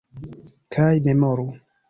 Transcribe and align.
Kaj 0.77 0.89
memoru! 1.09 1.47